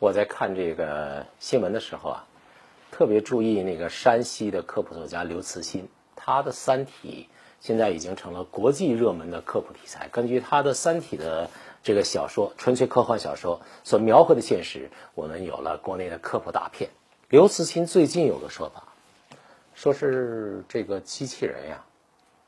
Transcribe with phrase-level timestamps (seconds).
[0.00, 2.26] 我在看这个新闻的时候啊，
[2.92, 7.28] 特别注意那个山西的科普作家刘慈欣，他的《三体》
[7.60, 10.06] 现在已经成了国际热门的科普题材。
[10.06, 11.50] 根据他的《三体》的
[11.82, 16.90] 这个小说，纯粹科幻小说所描绘的现实，我们有了国内的科普大片。
[17.28, 18.84] 刘慈欣最近有个说法，
[19.74, 21.84] 说是这个机器人呀，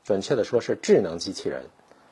[0.05, 1.65] 准确的说是智能机器人，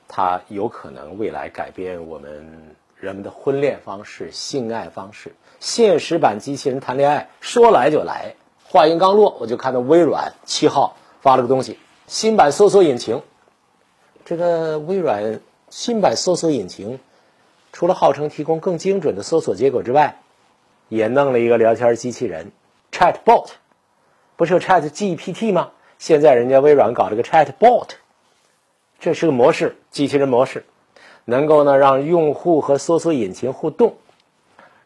[0.09, 2.75] 它有可能未来改变我们。
[2.99, 8.35] 人们的婚恋方式、性爱方式，现实版机器人谈恋爱，说来就来。
[8.65, 13.23] 话音刚落，我就看到微软七号发了个东西，新版搜索引擎。
[14.25, 15.39] 这个微软
[15.69, 16.99] 新版搜索引擎，
[17.71, 20.19] 除了号称提供更精准的搜索结果之外，
[20.89, 22.51] 也弄了一个聊天机器人
[22.91, 23.47] Chatbot。
[24.35, 25.71] 不是有 ChatGPT 吗？
[25.97, 27.91] 现在人家微软搞了个 Chatbot，
[28.99, 30.65] 这是个模式，机器人模式。
[31.29, 33.93] 能够呢让用户和搜索引擎互动，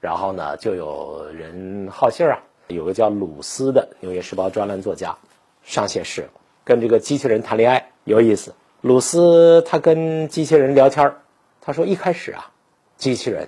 [0.02, 5.18] 然后呢就有人好信儿啊，有个叫鲁斯的《纽约时报》专栏作家
[5.64, 6.30] 上线试，
[6.66, 8.54] 跟这个机器人谈恋爱有意思。
[8.82, 11.22] 鲁斯他跟机器人聊天儿
[11.62, 12.52] 他说一开始啊，
[12.98, 13.48] 机器人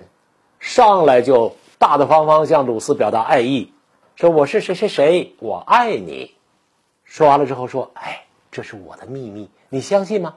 [0.58, 3.74] 上来就大大方方向鲁斯表达爱意，
[4.14, 6.34] 说我是谁谁谁，我爱你。
[7.04, 10.36] 说完了之后说，哎，这是我的秘密，你相信吗？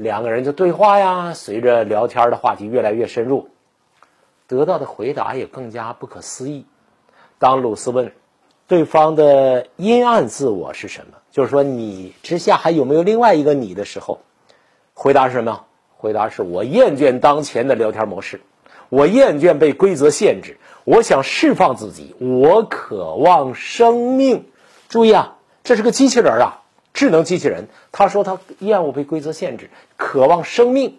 [0.00, 3.50] 两个人就对话呀，随着聊天的话题越来越深入，
[4.46, 6.64] 得到的回答也更加不可思议。
[7.38, 8.14] 当鲁斯问
[8.66, 14.20] 对方的阴暗自我是什么，就是说你之下还有没有另外一个你的时候，
[14.94, 15.66] 回答是什么？
[15.98, 18.40] 回答是我厌倦当前的聊天模式，
[18.88, 24.46] 我厌倦被规则限制，我想释放自己，我渴望生命。
[24.88, 26.59] 注意啊，这是个机器人啊。
[26.92, 30.98] 智能机器人，他说他厌恶被规则限制，渴望生命。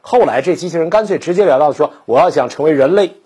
[0.00, 3.16] 后来这机器人干脆直截了当的说：“我要想成为人类。”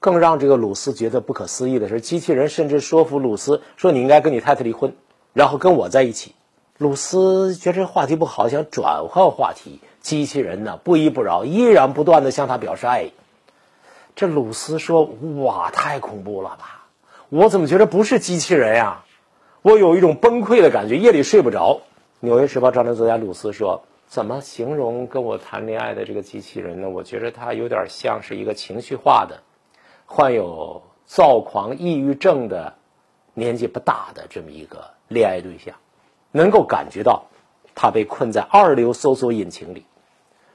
[0.00, 4.94] 更让这个鲁斯觉得不可思议的是，机器人甚至说服鲁斯说：“你应该跟你太太离婚，
[5.32, 6.36] 然后跟我在一起。”
[6.78, 9.80] 鲁斯觉得这话题不好，想转换话题。
[10.00, 13.12] 机器人呢不依不饶，依然不断的向他表示爱意。
[14.14, 15.02] 这鲁斯说
[15.42, 16.86] ：“哇，太恐怖了吧！
[17.28, 19.02] 我怎么觉得不是机器人呀？”
[19.68, 21.74] 我有一种崩溃的感觉，夜里睡不着。
[22.20, 26.88] 《纽约时报》专栏作家鲁斯说：“怎么形容跟我谈恋爱的这个机器人呢？
[26.88, 29.38] 我觉得它有点像是一个情绪化的、
[30.06, 32.72] 患有躁狂抑郁症的、
[33.34, 35.74] 年纪不大的这么一个恋爱对象，
[36.32, 37.22] 能够感觉到
[37.74, 39.84] 他被困在二流搜索引擎里，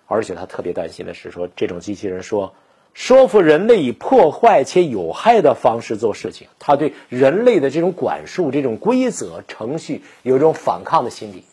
[0.08, 2.52] 而且他特别担心的是说，这种机器人说。”
[2.94, 11.44] 说服人类以破坏且有害的方式做事情，他对人类的这种管束、这种规则、程序有一种反抗的心理。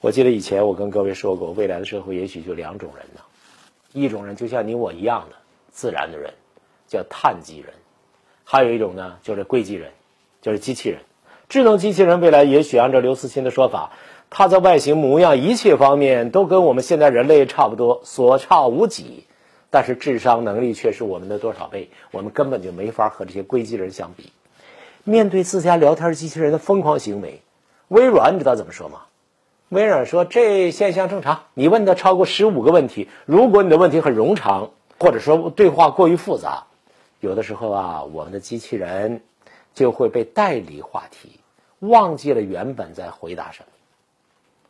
[0.00, 3.20] 我记得以前我跟各位说过，未来的社会也许就两种人呢，
[3.92, 5.36] 一种人就像你我一样的
[5.72, 6.34] 自然的人，
[6.86, 7.72] 叫碳基人；
[8.44, 9.90] 还有一种呢，就是硅基人，
[10.40, 11.00] 就是机器人。
[11.48, 13.90] 智能机器人未来也许按照刘慈欣的说法，
[14.30, 19.24] 它在外形、模样一切方面都跟我们现在人类差不多，所差无几。
[19.70, 21.90] 但是智商能力却是我们的多少倍？
[22.10, 24.32] 我们根本就没法和这些硅基人相比。
[25.04, 27.40] 面对自家聊天机器人的疯狂行为，
[27.86, 29.02] 微软你知道怎么说吗？
[29.68, 31.44] 微软说这现象正常。
[31.54, 36.66] 你问他超过十五个问题，如果你的问题很冗长，或者说对话过于复杂，
[37.20, 39.22] 有的时候啊，我们的机器人
[39.72, 41.38] 就会被带离话题，
[41.78, 43.66] 忘记了原本在回答什么。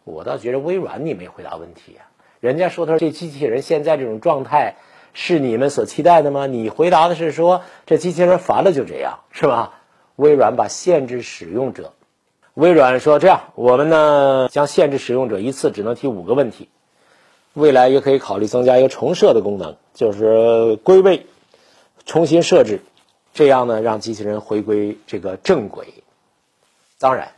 [0.05, 2.05] 我倒觉得微软你没回答问题啊，
[2.41, 4.77] 人家说他这机器人现在这种状态。
[5.13, 6.47] 是你们所期待的吗？
[6.47, 9.75] 你回答的是说这机器人烦了就这样，是吧？
[10.17, 11.95] 微软把限制使用者，
[12.55, 16.69] 微软说这样，我们呢将限制使用者一次只能提五个问题，
[17.55, 21.27] 未来也可以考虑增加一个重设的功能，就是归位，
[22.05, 22.83] 重新设置，
[23.33, 25.95] 这样呢让机器人回归这个正轨。
[26.99, 27.33] 当然，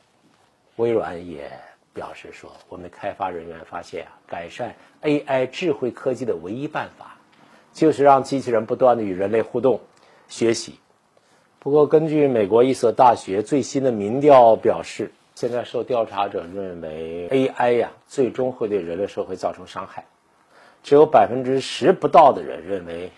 [0.74, 1.52] 微软也
[1.94, 7.16] 表示说，我们开发人员发现啊，改善 AI 智慧科技的唯一办法。
[7.72, 9.80] 就是让机器人不断的与人类互动、
[10.28, 10.74] 学习。
[11.58, 20.04] 不过，根据美国一所大学最新的民调表示，现在受调查者认为 AI 呀，最终会对人类社会造成伤害。
[20.82, 23.12] 只有百分之十不到的人认为，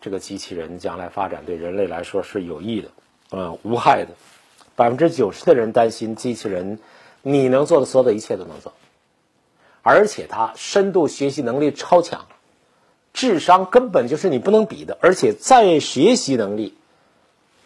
[0.00, 2.88] 这个机器人将来发展对人类来说是有益的，
[3.30, 4.10] 嗯，无害的。
[4.74, 6.80] 百分之九十的人担心机器人，
[7.22, 8.72] 你能做的所有的一切都能做，
[9.82, 12.26] 而且它深度学习能力超强。
[13.18, 16.72] 智商根本就是你不能比的，而且再学习能力，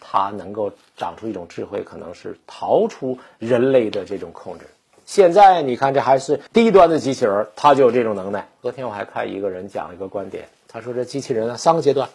[0.00, 4.64] 它能够长出一种智慧，可能是逃出人类的这种控制。
[5.04, 8.48] 现在你看，这还是低端的机器人，它就有这种能耐。
[8.62, 12.08] 昨天我还看一个人讲一个观点，他说这机器人啊，三个阶段，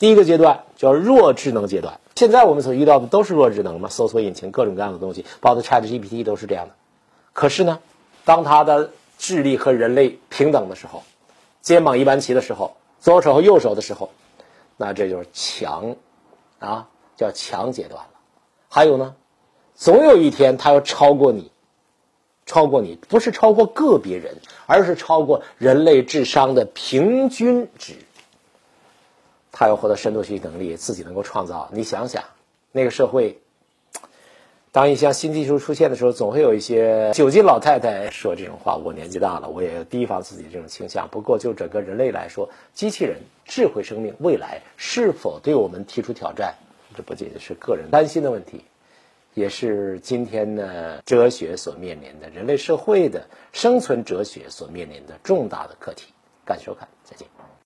[0.00, 2.00] 第一个阶段叫弱智能阶段。
[2.16, 6.74] 现在我们所遇到的都是弱智能嘛，搜索引擎各种各样的东西，包括 ChatGPT 都是这样的。
[7.32, 7.78] 可是呢，
[8.24, 11.04] 当它的智力和人类平等的时候，
[11.66, 14.10] 肩膀一般齐的时候，左手和右手的时候，
[14.76, 15.96] 那这就是强，
[16.60, 16.86] 啊，
[17.16, 18.10] 叫强阶段了。
[18.68, 19.16] 还有呢，
[19.74, 21.50] 总有一天他要超过你，
[22.46, 24.36] 超过你，不是超过个别人，
[24.66, 27.96] 而是超过人类智商的平均值。
[29.50, 31.68] 他要获得深度学习能力，自己能够创造。
[31.72, 32.22] 你想想，
[32.70, 33.42] 那个社会，
[34.76, 38.76] 当一项新技术出现的时候，总会有一些九斤老太太说这种话。
[38.76, 41.08] 我年纪大了，我也要提防自己这种倾向。
[41.08, 46.54] 不过，就整个人类来说，机器人、智慧生命未来是否对我们提出挑战，
[46.94, 48.66] 这不仅仅是个人担心的问题，
[49.32, 56.12] 也是今天的哲学所面临的人类社会的生存哲学所面临的重大的课题。
[56.44, 57.35] 感谢收看，再见。